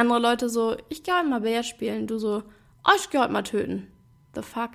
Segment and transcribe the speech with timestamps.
[0.00, 2.06] Andere Leute so, ich geh heute mal Bär spielen.
[2.06, 2.42] Du so,
[2.86, 3.86] oh, ich geh heute mal töten.
[4.34, 4.70] The fuck?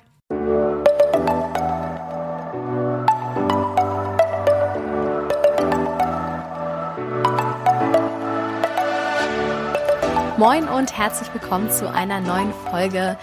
[10.38, 13.17] Moin und herzlich willkommen zu einer neuen Folge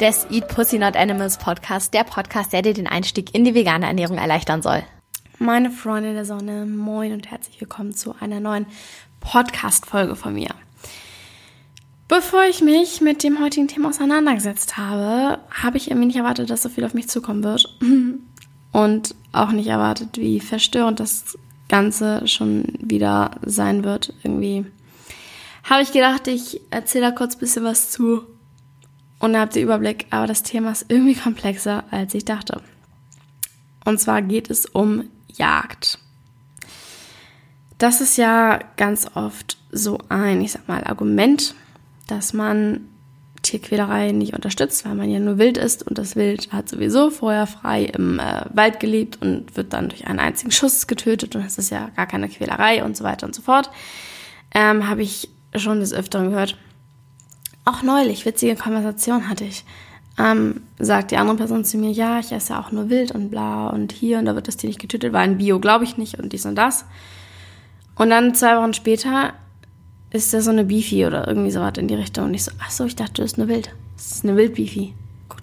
[0.00, 3.86] des Eat Pussy Not Animals Podcast, der Podcast, der dir den Einstieg in die vegane
[3.86, 4.82] Ernährung erleichtern soll.
[5.38, 8.66] Meine Freunde der Sonne, moin und herzlich willkommen zu einer neuen
[9.20, 10.50] Podcast-Folge von mir.
[12.08, 16.62] Bevor ich mich mit dem heutigen Thema auseinandergesetzt habe, habe ich irgendwie nicht erwartet, dass
[16.62, 17.78] so viel auf mich zukommen wird.
[18.72, 24.14] Und auch nicht erwartet, wie verstörend das Ganze schon wieder sein wird.
[24.22, 24.64] Irgendwie
[25.64, 28.22] habe ich gedacht, ich erzähle da kurz ein bisschen was zu.
[29.18, 32.62] Und dann habt ihr Überblick, aber das Thema ist irgendwie komplexer, als ich dachte.
[33.84, 35.98] Und zwar geht es um Jagd.
[37.76, 41.54] Das ist ja ganz oft so ein, ich sag mal, Argument,
[42.08, 42.88] dass man
[43.42, 47.46] Tierquälerei nicht unterstützt, weil man ja nur wild ist und das Wild hat sowieso vorher
[47.46, 51.58] frei im äh, Wald gelebt und wird dann durch einen einzigen Schuss getötet und es
[51.58, 53.70] ist ja gar keine Quälerei und so weiter und so fort.
[54.54, 56.56] Ähm, Habe ich schon des Öfteren gehört.
[57.64, 59.64] Auch neulich, witzige Konversation hatte ich.
[60.18, 63.30] Ähm, sagt die andere Person zu mir, ja, ich esse ja auch nur wild und
[63.30, 65.96] bla und hier und da wird das Tier nicht getötet, weil ein Bio glaube ich
[65.96, 66.86] nicht und dies und das.
[67.94, 69.32] Und dann zwei Wochen später
[70.10, 72.26] ist da so eine Beefy oder irgendwie so was in die Richtung.
[72.26, 73.74] Und ich so, ach so, ich dachte, du bist eine Wild.
[73.96, 74.94] Das ist eine Wild-Beefy.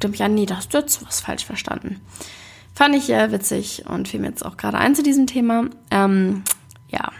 [0.05, 2.01] Er mich an, nee, da hast du jetzt was falsch verstanden.
[2.73, 5.69] Fand ich äh, witzig und fiel mir jetzt auch gerade ein zu diesem Thema.
[5.89, 6.43] Ähm,
[6.89, 7.11] ja,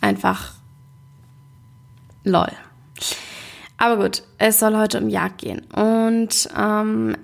[0.00, 0.54] einfach
[2.24, 2.50] lol.
[3.76, 5.60] Aber gut, es soll heute um Jagd gehen.
[5.72, 7.16] Und ähm,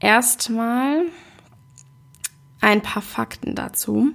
[0.00, 1.02] erstmal
[2.60, 4.08] ein paar Fakten dazu.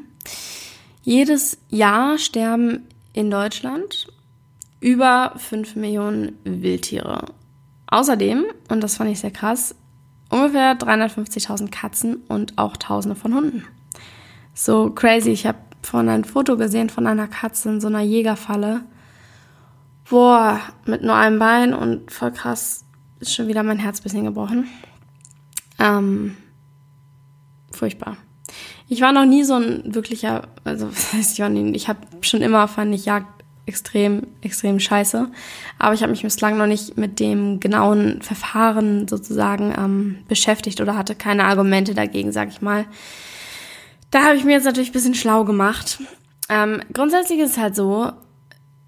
[1.04, 2.88] Jedes Jahr sterben
[3.18, 4.08] in Deutschland
[4.80, 7.26] über 5 Millionen Wildtiere.
[7.88, 9.74] Außerdem, und das fand ich sehr krass,
[10.30, 13.64] ungefähr 350.000 Katzen und auch Tausende von Hunden.
[14.54, 15.32] So crazy.
[15.32, 18.84] Ich habe vorhin ein Foto gesehen von einer Katze in so einer Jägerfalle.
[20.08, 22.86] Boah, mit nur einem Bein und voll krass
[23.20, 24.68] ist schon wieder mein Herz bisschen gebrochen.
[25.80, 26.38] Ähm,
[27.72, 28.18] furchtbar.
[28.90, 30.90] Ich war noch nie so ein wirklicher, also
[31.20, 33.38] ich war ich habe schon immer fand ich Jagd
[33.68, 35.28] extrem, extrem scheiße.
[35.78, 40.98] Aber ich habe mich bislang noch nicht mit dem genauen Verfahren sozusagen ähm, beschäftigt oder
[40.98, 42.86] hatte keine Argumente dagegen, sag ich mal.
[44.10, 46.00] Da habe ich mir jetzt natürlich ein bisschen schlau gemacht.
[46.50, 48.10] Ähm, grundsätzlich ist es halt so,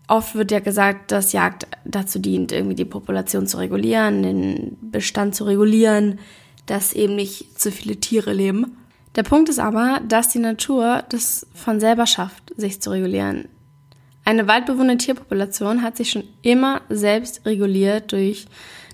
[0.07, 5.35] oft wird ja gesagt, dass Jagd dazu dient, irgendwie die Population zu regulieren, den Bestand
[5.35, 6.19] zu regulieren,
[6.65, 8.77] dass eben nicht zu viele Tiere leben.
[9.15, 13.49] Der Punkt ist aber, dass die Natur das von selber schafft, sich zu regulieren.
[14.25, 18.45] Eine waldbewohnende Tierpopulation hat sich schon immer selbst reguliert durch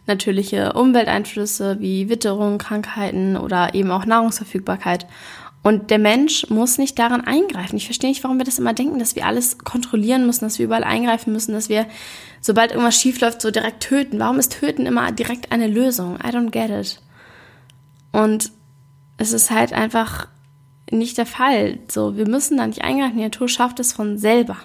[0.07, 5.07] natürliche Umwelteinflüsse wie Witterung, Krankheiten oder eben auch Nahrungsverfügbarkeit.
[5.63, 7.75] Und der Mensch muss nicht daran eingreifen.
[7.75, 10.67] Ich verstehe nicht, warum wir das immer denken, dass wir alles kontrollieren müssen, dass wir
[10.67, 11.87] überall eingreifen müssen, dass wir,
[12.39, 14.19] sobald irgendwas schief läuft, so direkt töten.
[14.19, 16.17] Warum ist Töten immer direkt eine Lösung?
[16.17, 17.01] I don't get it.
[18.11, 18.51] Und
[19.17, 20.27] es ist halt einfach
[20.91, 21.79] nicht der Fall.
[21.89, 23.17] So, wir müssen da nicht eingreifen.
[23.17, 24.57] Die Natur schafft es von selber.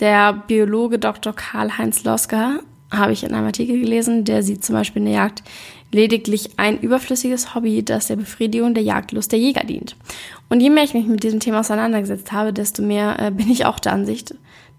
[0.00, 1.32] Der Biologe Dr.
[1.32, 2.60] Karl-Heinz Losker
[2.90, 5.42] habe ich in einem Artikel gelesen, der sieht zum Beispiel in der Jagd
[5.90, 9.96] lediglich ein überflüssiges Hobby, das der Befriedigung der Jagdlust der Jäger dient.
[10.48, 13.66] Und je mehr ich mich mit diesem Thema auseinandergesetzt habe, desto mehr äh, bin ich
[13.66, 14.34] auch der Ansicht,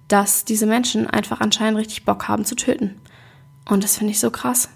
[0.08, 2.96] dass diese Menschen einfach anscheinend richtig Bock haben zu töten.
[3.68, 4.70] Und das finde ich so krass.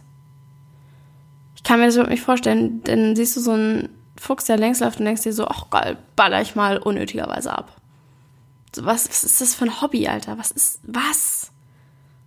[1.63, 3.87] Ich kann mir das überhaupt nicht vorstellen, denn siehst du so einen
[4.19, 7.81] Fuchs, der längs läuft und denkst dir so, ach geil, baller ich mal unnötigerweise ab.
[8.75, 10.37] So, was, was ist das für ein Hobby, Alter?
[10.37, 11.51] Was ist, was?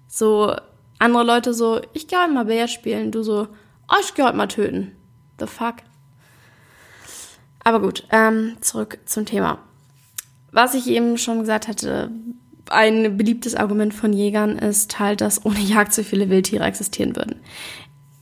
[0.08, 0.56] So,
[0.98, 3.48] andere Leute so, ich gehe halt mal Bär spielen, du so,
[3.88, 4.92] oh, ich gehe heute mal töten.
[5.38, 5.76] The fuck?
[7.62, 9.58] Aber gut, ähm, zurück zum Thema.
[10.50, 12.10] Was ich eben schon gesagt hatte,
[12.70, 17.40] ein beliebtes Argument von Jägern ist halt, dass ohne Jagd so viele Wildtiere existieren würden.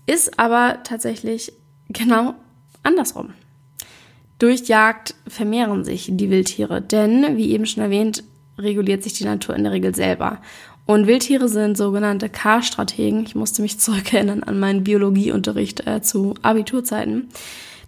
[0.06, 1.52] Ist aber tatsächlich
[1.88, 2.34] genau
[2.82, 3.32] andersrum.
[4.38, 8.24] Durch Jagd vermehren sich die Wildtiere, denn, wie eben schon erwähnt,
[8.58, 10.40] reguliert sich die Natur in der Regel selber.
[10.86, 13.24] Und Wildtiere sind sogenannte K-Strategen.
[13.24, 17.28] Ich musste mich zurückerinnern an meinen Biologieunterricht äh, zu Abiturzeiten.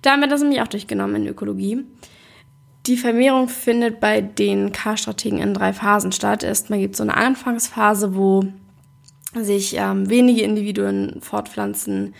[0.02, 1.84] Da haben wir das nämlich auch durchgenommen in Ökologie.
[2.86, 6.44] Die Vermehrung findet bei den K-Strategen in drei Phasen statt.
[6.44, 8.44] Erstmal gibt es so eine Anfangsphase, wo
[9.44, 12.14] sich ähm, wenige Individuen fortpflanzen.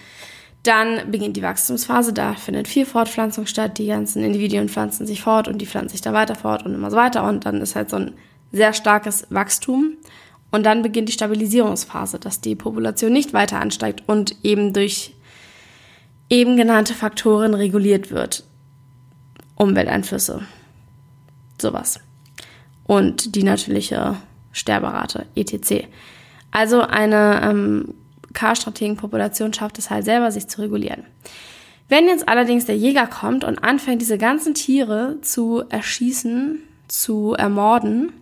[0.63, 3.79] Dann beginnt die Wachstumsphase, da findet viel Fortpflanzung statt.
[3.79, 6.91] Die ganzen Individuen pflanzen sich fort und die pflanzen sich dann weiter fort und immer
[6.91, 7.27] so weiter.
[7.29, 8.15] Und dann ist halt so ein
[8.53, 9.97] sehr starkes Wachstum.
[10.51, 15.15] Und dann beginnt die Stabilisierungsphase, dass die Population nicht weiter ansteigt und eben durch
[16.29, 18.45] eben genannte Faktoren reguliert wird.
[19.55, 20.43] Umwelteinflüsse,
[21.61, 22.01] sowas.
[22.85, 24.17] Und die natürliche
[24.53, 25.87] Sterberate, etc.
[26.57, 27.93] Also eine ähm,
[28.33, 31.05] K-Strategenpopulation schafft es halt selber, sich zu regulieren.
[31.91, 38.15] Wenn jetzt allerdings der Jäger kommt und anfängt, diese ganzen Tiere zu erschießen, zu ermorden,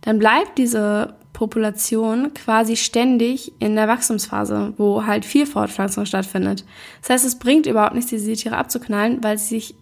[0.00, 6.64] dann bleibt diese Population quasi ständig in der Wachstumsphase, wo halt viel Fortpflanzung stattfindet.
[7.02, 9.74] Das heißt, es bringt überhaupt nichts, diese Tiere abzuknallen, weil sie sich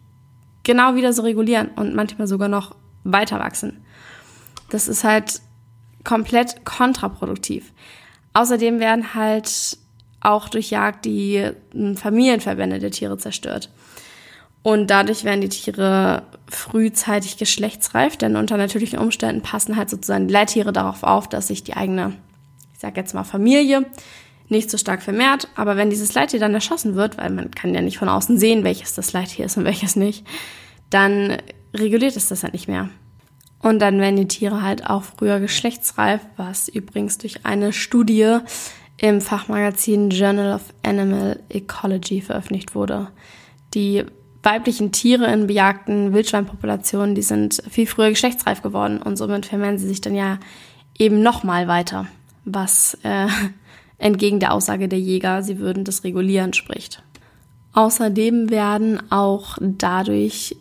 [0.65, 3.85] genau wieder so regulieren und manchmal sogar noch weiter wachsen.
[4.71, 5.41] Das ist halt
[6.05, 7.73] komplett kontraproduktiv.
[8.35, 9.79] Außerdem werden halt
[10.21, 13.71] auch durch Jagd die hm, Familienverbände der Tiere zerstört.
[14.63, 20.33] Und dadurch werden die Tiere frühzeitig geschlechtsreif, denn unter natürlichen Umständen passen halt sozusagen die
[20.33, 22.13] Leittiere darauf auf, dass sich die eigene,
[22.73, 23.85] ich sag jetzt mal Familie,
[24.49, 25.49] nicht so stark vermehrt.
[25.57, 28.63] Aber wenn dieses Leittier dann erschossen wird, weil man kann ja nicht von außen sehen,
[28.63, 30.25] welches das Leittier ist und welches nicht,
[30.91, 31.39] dann
[31.75, 32.89] reguliert es das halt nicht mehr.
[33.63, 38.39] Und dann werden die Tiere halt auch früher geschlechtsreif, was übrigens durch eine Studie
[38.97, 43.09] im Fachmagazin Journal of Animal Ecology veröffentlicht wurde.
[43.75, 44.05] Die
[44.43, 49.89] weiblichen Tiere in bejagten Wildschweinpopulationen, die sind viel früher geschlechtsreif geworden und somit vermehren sie
[49.89, 50.39] sich dann ja
[50.99, 52.07] eben nochmal weiter,
[52.45, 53.29] was äh,
[53.99, 57.03] entgegen der Aussage der Jäger, sie würden das regulieren, spricht.
[57.73, 60.57] Außerdem werden auch dadurch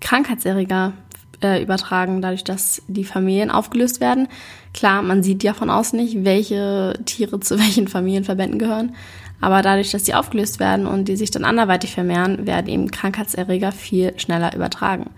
[0.00, 0.94] Krankheitserreger
[1.42, 4.28] äh, übertragen, dadurch, dass die Familien aufgelöst werden.
[4.74, 8.94] Klar, man sieht ja von außen nicht, welche Tiere zu welchen Familienverbänden gehören,
[9.40, 13.72] aber dadurch, dass die aufgelöst werden und die sich dann anderweitig vermehren, werden eben Krankheitserreger
[13.72, 15.10] viel schneller übertragen.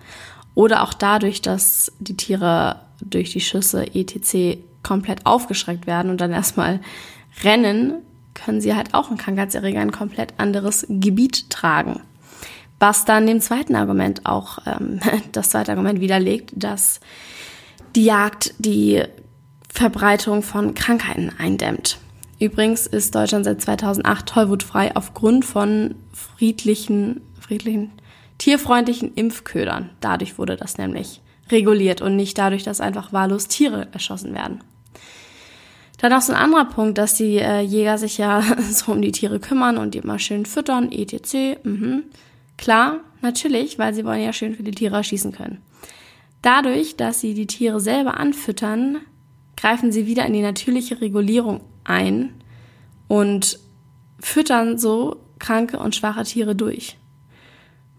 [0.55, 4.59] Oder auch dadurch, dass die Tiere durch die Schüsse etc.
[4.83, 6.81] komplett aufgeschreckt werden und dann erstmal
[7.45, 7.95] rennen,
[8.35, 12.01] können sie halt auch einen Krankheitserreger in ein komplett anderes Gebiet tragen.
[12.79, 15.01] Was dann dem zweiten Argument auch, ähm,
[15.33, 17.01] das zweite Argument widerlegt, dass
[17.97, 19.03] die Jagd die
[19.69, 21.99] Verbreitung von Krankheiten eindämmt.
[22.41, 27.93] Übrigens ist Deutschland seit 2008 tollwutfrei aufgrund von friedlichen, friedlichen,
[28.39, 29.91] tierfreundlichen Impfködern.
[30.01, 31.21] Dadurch wurde das nämlich
[31.51, 34.63] reguliert und nicht dadurch, dass einfach wahllos Tiere erschossen werden.
[36.01, 39.13] Dann noch so ein anderer Punkt, dass die äh, Jäger sich ja so um die
[39.13, 41.59] Tiere kümmern und die immer schön füttern, etc.
[41.65, 42.05] Mhm.
[42.59, 45.63] Klar, natürlich, weil sie wollen ja schön viele Tiere erschießen können.
[46.43, 48.99] Dadurch, dass sie die Tiere selber anfüttern,
[49.57, 52.35] greifen sie wieder in die natürliche Regulierung ein
[53.09, 53.59] und
[54.21, 56.97] füttern so kranke und schwache Tiere durch.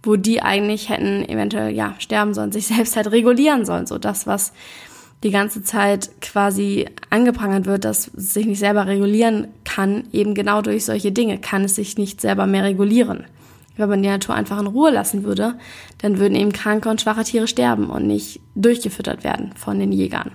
[0.03, 3.87] Wo die eigentlich hätten eventuell, ja, sterben sollen, sich selbst halt regulieren sollen.
[3.87, 4.53] So das, was
[5.23, 10.61] die ganze Zeit quasi angeprangert wird, dass es sich nicht selber regulieren kann, eben genau
[10.61, 13.25] durch solche Dinge kann es sich nicht selber mehr regulieren.
[13.79, 15.57] Wenn man die Natur einfach in Ruhe lassen würde,
[15.99, 20.31] dann würden eben kranke und schwache Tiere sterben und nicht durchgefüttert werden von den Jägern.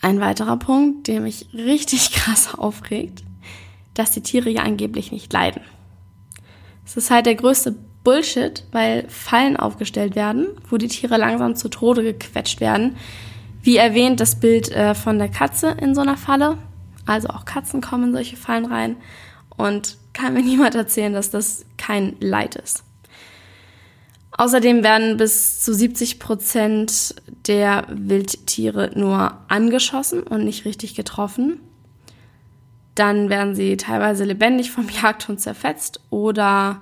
[0.00, 3.22] Ein weiterer Punkt, der mich richtig krass aufregt,
[3.94, 5.62] dass die Tiere ja angeblich nicht leiden.
[6.84, 11.68] Es ist halt der größte Bullshit, weil Fallen aufgestellt werden, wo die Tiere langsam zu
[11.68, 12.96] Tode gequetscht werden.
[13.62, 16.58] Wie erwähnt, das Bild äh, von der Katze in so einer Falle.
[17.06, 18.96] Also auch Katzen kommen in solche Fallen rein.
[19.56, 22.84] Und kann mir niemand erzählen, dass das kein Leid ist.
[24.32, 27.14] Außerdem werden bis zu 70 Prozent
[27.46, 31.60] der Wildtiere nur angeschossen und nicht richtig getroffen.
[32.94, 36.80] Dann werden sie teilweise lebendig vom Jagdhund zerfetzt oder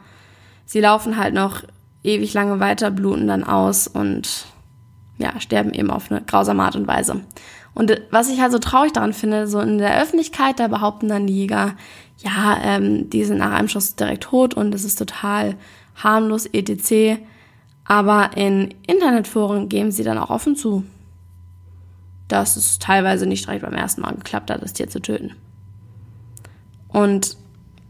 [0.64, 1.64] sie laufen halt noch
[2.02, 4.46] ewig lange weiter, bluten dann aus und
[5.20, 7.20] ja, sterben eben auf eine grausame Art und Weise.
[7.74, 11.26] Und was ich halt so traurig daran finde, so in der Öffentlichkeit, da behaupten dann
[11.26, 11.76] die Jäger,
[12.18, 15.56] ja, ähm, die sind nach einem Schuss direkt tot und es ist total
[15.94, 17.20] harmlos, etc.
[17.84, 20.84] Aber in Internetforen geben sie dann auch offen zu,
[22.28, 25.32] dass es teilweise nicht direkt beim ersten Mal geklappt hat, das Tier zu töten.
[26.88, 27.36] Und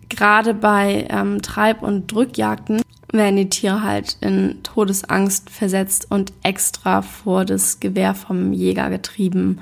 [0.09, 2.83] gerade bei ähm, Treib- und Drückjagden
[3.13, 9.61] werden die Tiere halt in Todesangst versetzt und extra vor das Gewehr vom Jäger getrieben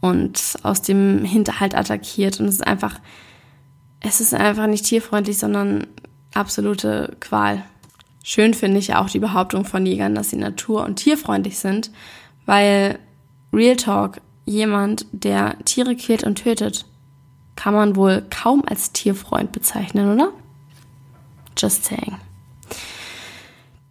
[0.00, 2.40] und aus dem Hinterhalt attackiert.
[2.40, 2.98] Und es ist einfach,
[4.00, 5.86] es ist einfach nicht tierfreundlich, sondern
[6.34, 7.62] absolute Qual.
[8.24, 11.90] Schön finde ich auch die Behauptung von Jägern, dass sie natur- und tierfreundlich sind,
[12.46, 12.98] weil
[13.52, 16.84] Real Talk, jemand, der Tiere quält und tötet,
[17.54, 20.30] kann man wohl kaum als Tierfreund bezeichnen, oder?
[21.56, 22.16] Just saying.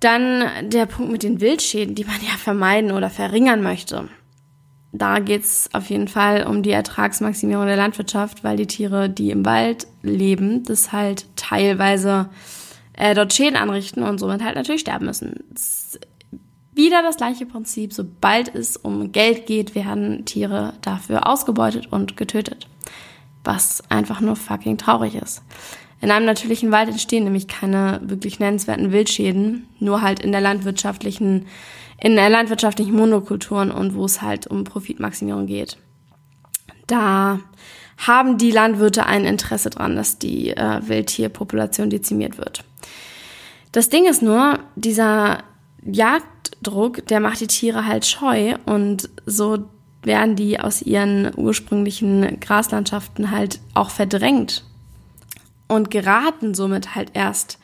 [0.02, 4.10] Dann der Punkt mit den Wildschäden, die man ja vermeiden oder verringern möchte.
[4.92, 9.46] da geht's auf jeden Fall um die Ertragsmaximierung der Landwirtschaft, weil die Tiere, die im
[9.46, 12.30] Wald leben, das halt teilweise
[12.94, 15.46] äh, dort Schäden anrichten und somit halt natürlich sterben müssen.
[15.50, 15.98] Das
[16.74, 17.94] wieder das gleiche Prinzip.
[17.94, 22.68] Sobald es um Geld geht, werden Tiere dafür ausgebeutet und getötet.
[23.44, 25.42] Was einfach nur fucking traurig ist.
[26.02, 31.46] In einem natürlichen Wald entstehen nämlich keine wirklich nennenswerten Wildschäden, nur halt in der landwirtschaftlichen
[32.02, 35.78] in der landwirtschaftlichen Monokulturen und wo es halt um Profitmaximierung geht.
[36.88, 37.40] Da
[37.98, 42.64] haben die Landwirte ein Interesse dran, dass die äh, Wildtierpopulation dezimiert wird.
[43.72, 45.44] Das Ding ist nur, dieser
[45.84, 49.70] Jagddruck, der macht die Tiere halt scheu und so
[50.02, 54.64] werden die aus ihren ursprünglichen Graslandschaften halt auch verdrängt
[55.72, 57.58] und geraten somit halt erst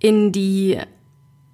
[0.00, 0.78] in die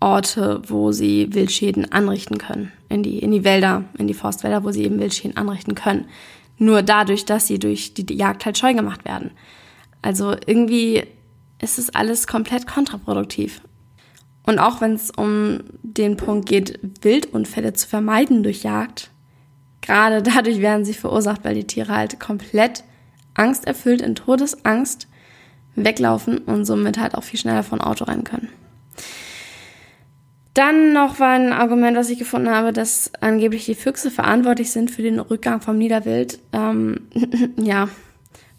[0.01, 2.73] Orte, wo sie Wildschäden anrichten können.
[2.89, 6.07] In die, in die Wälder, in die Forstwälder, wo sie eben Wildschäden anrichten können.
[6.57, 9.33] Nur dadurch, dass sie durch die Jagd halt scheu gemacht werden.
[10.01, 11.05] Also irgendwie
[11.61, 13.61] ist es alles komplett kontraproduktiv.
[14.47, 19.11] Und auch wenn es um den Punkt geht, Wildunfälle zu vermeiden durch Jagd,
[19.83, 22.83] gerade dadurch werden sie verursacht, weil die Tiere halt komplett
[23.35, 25.07] angsterfüllt in Todesangst
[25.77, 28.49] weglaufen und somit halt auch viel schneller von Auto rennen können.
[30.55, 34.91] Dann noch war ein Argument, was ich gefunden habe, dass angeblich die Füchse verantwortlich sind
[34.91, 36.41] für den Rückgang vom Niederwild.
[36.53, 37.09] Ähm,
[37.57, 37.89] ja,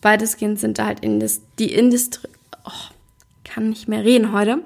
[0.01, 2.29] weitestgehend sind da halt Indus die Industrie.
[2.65, 2.93] Oh,
[3.43, 4.59] kann nicht mehr reden heute.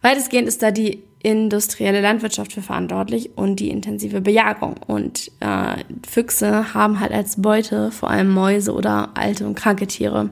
[0.00, 4.76] Weitestgehend ist da die industrielle Landwirtschaft für verantwortlich und die intensive Bejagung.
[4.86, 10.30] Und äh, Füchse haben halt als Beute vor allem Mäuse oder alte und kranke Tiere.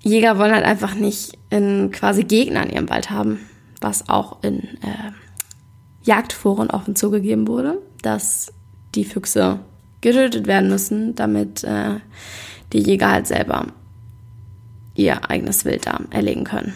[0.00, 3.40] Jäger wollen halt einfach nicht in quasi Gegner in ihrem Wald haben
[3.80, 5.12] was auch in äh,
[6.02, 8.52] Jagdforen offen zugegeben wurde, dass
[8.94, 9.60] die Füchse
[10.00, 11.96] getötet werden müssen, damit äh,
[12.72, 13.66] die Jäger halt selber
[14.94, 16.74] ihr eigenes Wild da erlegen können.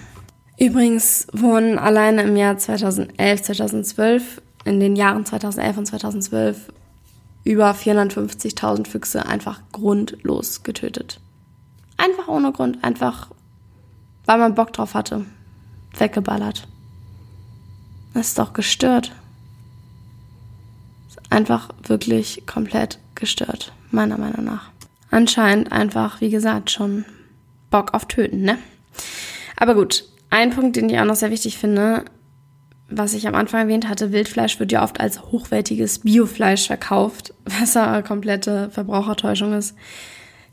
[0.58, 6.72] Übrigens wurden alleine im Jahr 2011, 2012, in den Jahren 2011 und 2012
[7.44, 11.18] über 450.000 Füchse einfach grundlos getötet.
[12.02, 13.28] Einfach ohne Grund, einfach
[14.26, 15.26] weil man Bock drauf hatte.
[15.99, 16.69] Weggeballert.
[18.14, 19.12] Das ist doch gestört.
[21.09, 24.71] Ist einfach wirklich komplett gestört, meiner Meinung nach.
[25.11, 27.04] Anscheinend einfach, wie gesagt, schon
[27.71, 28.57] Bock auf Töten, ne?
[29.57, 32.04] Aber gut, ein Punkt, den ich auch noch sehr wichtig finde,
[32.88, 37.76] was ich am Anfang erwähnt hatte, Wildfleisch wird ja oft als hochwertiges Biofleisch verkauft, was
[37.76, 39.75] eine komplette Verbrauchertäuschung ist.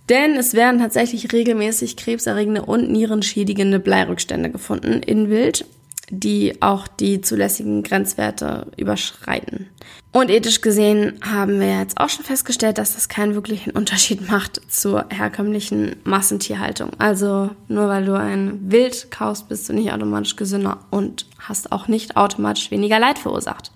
[0.10, 5.66] Denn es werden tatsächlich regelmäßig krebserregende und nierenschädigende Bleirückstände gefunden in Wild
[6.10, 9.70] die auch die zulässigen Grenzwerte überschreiten.
[10.14, 14.62] Und ethisch gesehen haben wir jetzt auch schon festgestellt, dass das keinen wirklichen Unterschied macht
[14.72, 16.92] zur herkömmlichen Massentierhaltung.
[16.98, 21.88] Also nur weil du ein Wild kaufst, bist du nicht automatisch gesünder und hast auch
[21.88, 23.72] nicht automatisch weniger Leid verursacht.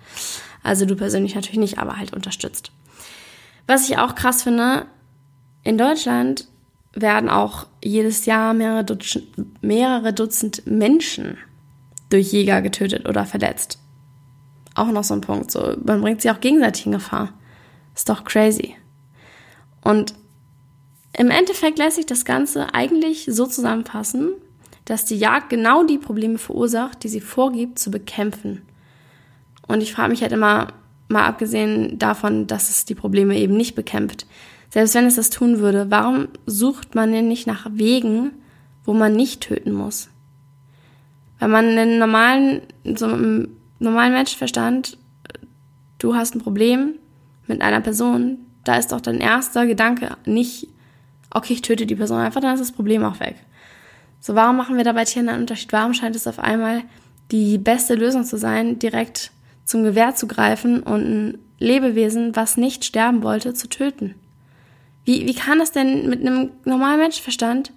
[0.63, 2.71] Also du persönlich natürlich nicht, aber halt unterstützt.
[3.67, 4.85] Was ich auch krass finde,
[5.63, 6.47] in Deutschland
[6.93, 9.27] werden auch jedes Jahr mehrere Dutzend,
[9.61, 11.37] mehrere Dutzend Menschen
[12.09, 13.79] durch Jäger getötet oder verletzt.
[14.75, 15.51] Auch noch so ein Punkt.
[15.51, 17.33] So, man bringt sich auch gegenseitig in Gefahr.
[17.95, 18.75] Ist doch crazy.
[19.81, 20.13] Und
[21.17, 24.31] im Endeffekt lässt sich das Ganze eigentlich so zusammenfassen,
[24.85, 28.61] dass die Jagd genau die Probleme verursacht, die sie vorgibt zu bekämpfen.
[29.67, 30.73] Und ich frage mich halt immer,
[31.07, 34.25] mal abgesehen davon, dass es die Probleme eben nicht bekämpft,
[34.71, 38.31] selbst wenn es das tun würde, warum sucht man denn nicht nach Wegen,
[38.85, 40.09] wo man nicht töten muss?
[41.39, 42.61] Wenn man einen normalen,
[42.95, 43.49] so einem
[43.79, 44.97] normalen Menschenverstand,
[45.99, 46.93] du hast ein Problem
[47.47, 50.67] mit einer Person, da ist doch dein erster Gedanke nicht,
[51.31, 53.35] okay, ich töte die Person einfach, dann ist das Problem auch weg.
[54.21, 55.73] So, warum machen wir da bei Tieren einen Unterschied?
[55.73, 56.83] Warum scheint es auf einmal
[57.31, 59.31] die beste Lösung zu sein, direkt
[59.65, 64.15] zum Gewehr zu greifen und ein Lebewesen, was nicht sterben wollte, zu töten?
[65.05, 67.71] Wie, wie kann das denn mit einem normalen Menschenverstand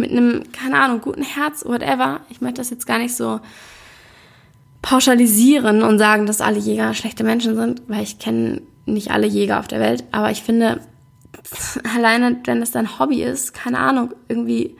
[0.00, 2.20] mit einem, keine Ahnung, guten Herz, whatever.
[2.30, 3.40] Ich möchte das jetzt gar nicht so
[4.82, 9.60] pauschalisieren und sagen, dass alle Jäger schlechte Menschen sind, weil ich kenne nicht alle Jäger
[9.60, 10.04] auf der Welt.
[10.10, 10.80] Aber ich finde,
[11.94, 14.74] alleine, wenn das dein Hobby ist, keine Ahnung, irgendwie,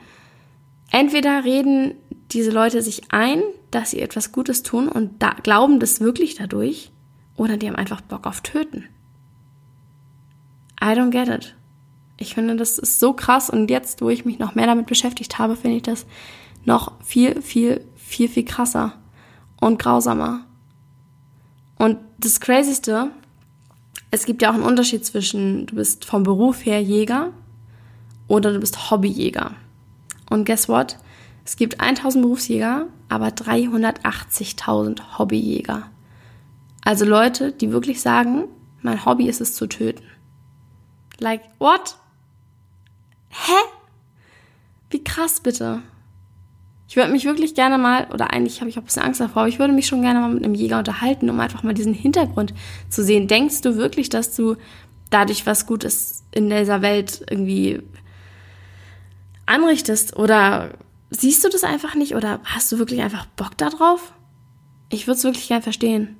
[0.89, 1.93] entweder reden
[2.31, 6.91] diese Leute sich ein, dass sie etwas Gutes tun und da, glauben das wirklich dadurch,
[7.37, 8.85] oder die haben einfach Bock auf Töten.
[10.83, 11.55] I don't get it.
[12.21, 15.39] Ich finde, das ist so krass und jetzt, wo ich mich noch mehr damit beschäftigt
[15.39, 16.05] habe, finde ich das
[16.65, 18.93] noch viel, viel, viel, viel krasser
[19.59, 20.45] und grausamer.
[21.77, 23.11] Und das Crazyste
[24.11, 27.31] es gibt ja auch einen Unterschied zwischen, du bist vom Beruf her Jäger
[28.27, 29.55] oder du bist Hobbyjäger.
[30.29, 30.97] Und guess what?
[31.45, 35.83] Es gibt 1000 Berufsjäger, aber 380.000 Hobbyjäger.
[36.83, 38.45] Also Leute, die wirklich sagen,
[38.81, 40.03] mein Hobby ist es zu töten.
[41.19, 41.95] Like, what?
[43.31, 43.61] Hä?
[44.89, 45.81] Wie krass bitte.
[46.87, 49.43] Ich würde mich wirklich gerne mal, oder eigentlich habe ich auch ein bisschen Angst davor,
[49.43, 51.93] aber ich würde mich schon gerne mal mit einem Jäger unterhalten, um einfach mal diesen
[51.93, 52.53] Hintergrund
[52.89, 53.29] zu sehen.
[53.29, 54.57] Denkst du wirklich, dass du
[55.09, 57.81] dadurch was Gutes in dieser Welt irgendwie
[59.45, 60.17] anrichtest?
[60.17, 60.71] Oder
[61.09, 62.15] siehst du das einfach nicht?
[62.15, 64.13] Oder hast du wirklich einfach Bock darauf?
[64.89, 66.17] Ich würde es wirklich gern verstehen.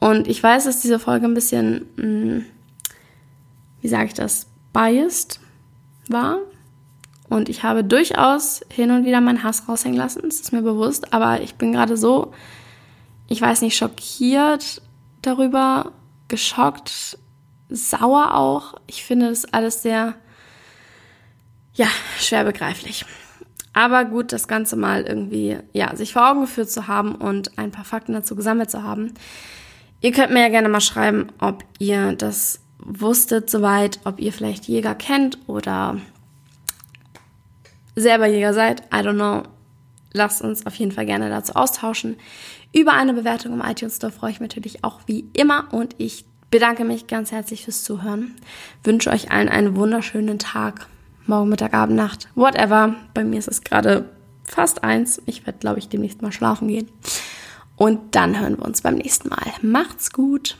[0.00, 2.44] Und ich weiß, dass diese Folge ein bisschen, mh, hm,
[3.82, 5.38] wie sage ich das, biased
[6.12, 6.38] war.
[7.28, 11.12] Und ich habe durchaus hin und wieder meinen Hass raushängen lassen, das ist mir bewusst,
[11.12, 12.32] aber ich bin gerade so,
[13.28, 14.82] ich weiß nicht, schockiert
[15.22, 15.92] darüber,
[16.26, 17.18] geschockt,
[17.68, 18.74] sauer auch.
[18.88, 20.14] Ich finde das alles sehr,
[21.74, 21.86] ja,
[22.18, 23.04] schwer begreiflich.
[23.72, 27.70] Aber gut, das Ganze mal irgendwie, ja, sich vor Augen geführt zu haben und ein
[27.70, 29.14] paar Fakten dazu gesammelt zu haben.
[30.00, 34.66] Ihr könnt mir ja gerne mal schreiben, ob ihr das wusstet soweit, ob ihr vielleicht
[34.66, 35.98] Jäger kennt oder
[37.94, 39.42] selber Jäger seid, I don't know.
[40.12, 42.16] Lasst uns auf jeden Fall gerne dazu austauschen.
[42.72, 46.24] Über eine Bewertung im iTunes Store freue ich mich natürlich auch wie immer und ich
[46.50, 48.34] bedanke mich ganz herzlich fürs Zuhören.
[48.82, 50.88] Wünsche euch allen einen wunderschönen Tag.
[51.26, 52.96] Morgen, Mittag, Abend, Nacht, whatever.
[53.14, 54.08] Bei mir ist es gerade
[54.44, 55.22] fast eins.
[55.26, 56.88] Ich werde, glaube ich, demnächst mal schlafen gehen.
[57.76, 59.46] Und dann hören wir uns beim nächsten Mal.
[59.62, 60.56] Macht's gut.